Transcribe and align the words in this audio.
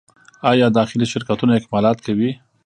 آیا 0.51 0.67
داخلي 0.77 1.05
شرکتونه 1.13 1.53
اکمالات 1.55 1.97
کوي؟ 2.05 2.29